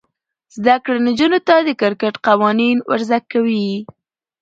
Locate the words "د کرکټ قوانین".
1.67-2.77